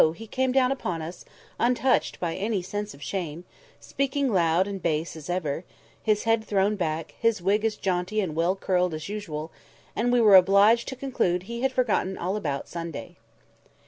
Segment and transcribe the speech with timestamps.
[0.15, 1.25] he came down upon us,
[1.59, 3.43] untouched by any sense of shame,
[3.79, 5.63] speaking loud and bass as ever,
[6.01, 9.51] his head thrown back, his wig as jaunty and well curled as usual,
[9.95, 13.17] and we were obliged to conclude he had forgotten all about Sunday.